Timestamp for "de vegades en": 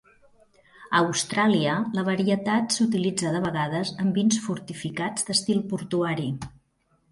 3.37-4.11